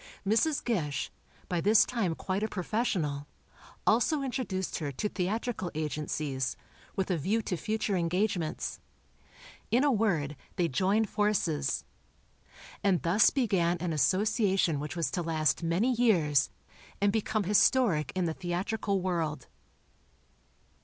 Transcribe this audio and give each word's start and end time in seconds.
Mrs. 0.27 0.63
Gish, 0.65 1.11
by 1.47 1.61
this 1.61 1.85
time 1.85 2.15
quite 2.15 2.41
a 2.41 2.47
professional, 2.47 3.27
also 3.85 4.23
introduced 4.23 4.79
her 4.79 4.91
to 4.93 5.07
theatrical 5.07 5.69
agencies, 5.75 6.57
with 6.95 7.11
a 7.11 7.19
view 7.19 7.43
to 7.43 7.55
future 7.55 7.95
engagements. 7.95 8.79
In 9.69 9.83
a 9.83 9.91
word, 9.91 10.35
they 10.55 10.67
joined 10.67 11.07
forces. 11.07 11.83
And 12.83 13.03
thus 13.03 13.29
began 13.29 13.77
an 13.77 13.93
association 13.93 14.79
which 14.79 14.95
was 14.95 15.11
to 15.11 15.21
last 15.21 15.61
many 15.61 15.91
years, 15.93 16.49
and 16.99 17.13
become 17.13 17.43
historic 17.43 18.11
in 18.15 18.25
the 18.25 18.33
theatrical 18.33 19.01
world. 19.03 19.49